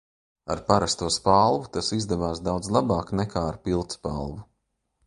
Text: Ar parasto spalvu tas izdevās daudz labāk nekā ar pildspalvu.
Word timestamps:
Ar 0.53 0.61
parasto 0.69 1.09
spalvu 1.17 1.69
tas 1.77 1.91
izdevās 1.99 2.43
daudz 2.49 2.73
labāk 2.79 3.17
nekā 3.21 3.47
ar 3.53 3.63
pildspalvu. 3.69 4.43